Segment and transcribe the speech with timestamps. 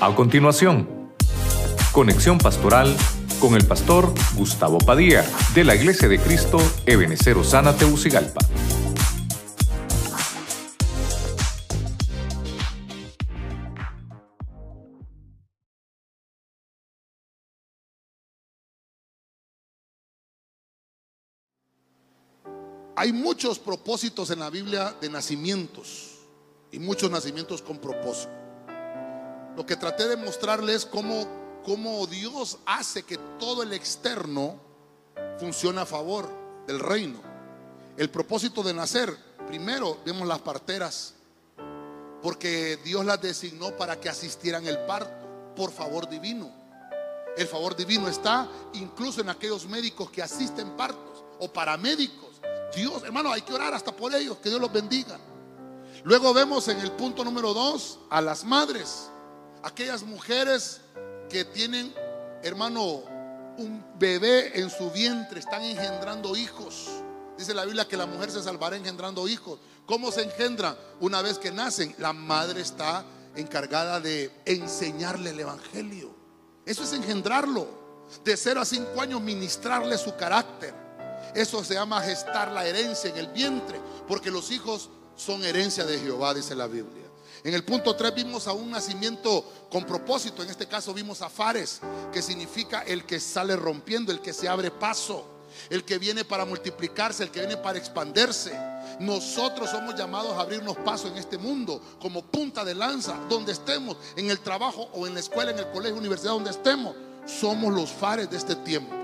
[0.00, 0.88] A continuación,
[1.90, 2.96] conexión pastoral
[3.40, 5.24] con el pastor Gustavo Padilla
[5.56, 8.38] de la Iglesia de Cristo Ebenecer Osana Teucigalpa.
[22.94, 26.18] Hay muchos propósitos en la Biblia de nacimientos
[26.70, 28.47] y muchos nacimientos con propósito.
[29.58, 31.26] Lo que traté de mostrarles es cómo,
[31.64, 34.58] cómo Dios hace que todo el externo
[35.38, 36.30] funcione a favor
[36.66, 37.20] del reino.
[37.96, 39.14] El propósito de nacer,
[39.48, 41.14] primero vemos las parteras,
[42.22, 45.26] porque Dios las designó para que asistieran el parto
[45.56, 46.50] por favor divino.
[47.36, 52.28] El favor divino está incluso en aquellos médicos que asisten partos o paramédicos
[52.74, 55.18] Dios, hermano, hay que orar hasta por ellos, que Dios los bendiga.
[56.04, 59.10] Luego vemos en el punto número dos a las madres,
[59.62, 60.80] aquellas mujeres
[61.28, 61.94] que tienen,
[62.42, 63.02] hermano,
[63.58, 66.88] un bebé en su vientre, están engendrando hijos.
[67.36, 69.58] Dice la Biblia que la mujer se salvará engendrando hijos.
[69.86, 70.76] ¿Cómo se engendran?
[71.00, 73.04] Una vez que nacen, la madre está
[73.36, 76.14] encargada de enseñarle el Evangelio.
[76.66, 77.66] Eso es engendrarlo.
[78.24, 80.88] De 0 a 5 años ministrarle su carácter
[81.34, 85.98] eso se llama gestar la herencia en el vientre, porque los hijos son herencia de
[85.98, 87.07] Jehová, dice la Biblia.
[87.44, 91.28] En el punto 3 vimos a un nacimiento con propósito, en este caso vimos a
[91.28, 91.80] Fares,
[92.12, 95.24] que significa el que sale rompiendo, el que se abre paso,
[95.70, 98.52] el que viene para multiplicarse, el que viene para expandirse.
[99.00, 103.96] Nosotros somos llamados a abrirnos paso en este mundo como punta de lanza, donde estemos,
[104.16, 106.94] en el trabajo o en la escuela, en el colegio, universidad, donde estemos.
[107.26, 108.94] Somos los fares de este tiempo.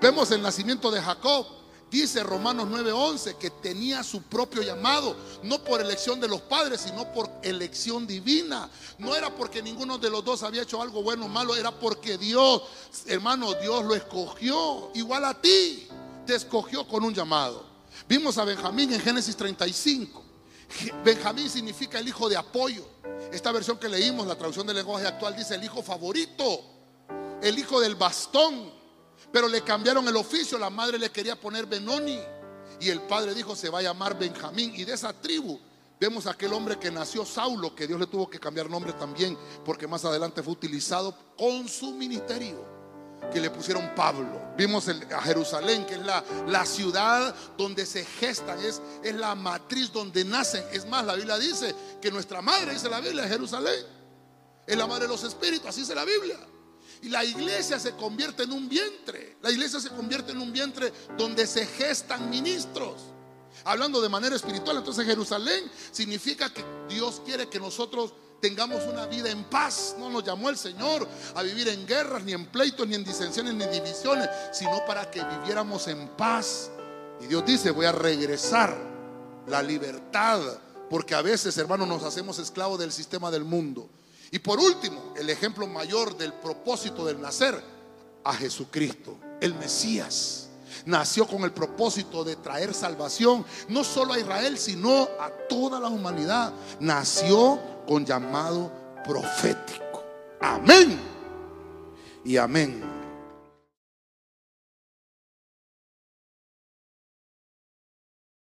[0.00, 1.46] Vemos el nacimiento de Jacob.
[1.90, 7.12] Dice Romanos 9:11 que tenía su propio llamado, no por elección de los padres, sino
[7.12, 8.68] por elección divina.
[8.98, 12.18] No era porque ninguno de los dos había hecho algo bueno o malo, era porque
[12.18, 12.62] Dios,
[13.06, 15.86] hermano, Dios lo escogió, igual a ti,
[16.26, 17.64] te escogió con un llamado.
[18.08, 20.22] Vimos a Benjamín en Génesis 35.
[21.04, 22.84] Benjamín significa el hijo de apoyo.
[23.32, 26.62] Esta versión que leímos, la traducción del lenguaje actual, dice el hijo favorito,
[27.42, 28.75] el hijo del bastón.
[29.36, 32.18] Pero le cambiaron el oficio, la madre le quería poner Benoni
[32.80, 35.60] y el padre dijo se va a llamar Benjamín y de esa tribu
[36.00, 39.36] vemos a aquel hombre que nació Saulo, que Dios le tuvo que cambiar nombre también
[39.62, 42.64] porque más adelante fue utilizado con su ministerio
[43.30, 44.40] que le pusieron Pablo.
[44.56, 49.92] Vimos a Jerusalén, que es la, la ciudad donde se gestan, es, es la matriz
[49.92, 50.64] donde nacen.
[50.72, 53.84] Es más, la Biblia dice que nuestra madre, dice la Biblia, es Jerusalén.
[54.66, 56.38] Es la madre de los espíritus, así dice la Biblia.
[57.02, 59.36] Y la iglesia se convierte en un vientre.
[59.42, 63.02] La iglesia se convierte en un vientre donde se gestan ministros.
[63.64, 69.30] Hablando de manera espiritual, entonces Jerusalén significa que Dios quiere que nosotros tengamos una vida
[69.30, 69.96] en paz.
[69.98, 73.54] No nos llamó el Señor a vivir en guerras, ni en pleitos, ni en disensiones,
[73.54, 76.70] ni divisiones, sino para que viviéramos en paz.
[77.20, 78.76] Y Dios dice, voy a regresar
[79.46, 80.40] la libertad,
[80.90, 83.88] porque a veces, hermanos, nos hacemos esclavos del sistema del mundo.
[84.30, 87.62] Y por último, el ejemplo mayor del propósito del nacer,
[88.26, 90.48] a Jesucristo, el Mesías.
[90.84, 95.88] Nació con el propósito de traer salvación, no solo a Israel, sino a toda la
[95.88, 96.52] humanidad.
[96.80, 98.72] Nació con llamado
[99.04, 100.04] profético.
[100.40, 100.98] Amén.
[102.24, 102.95] Y amén.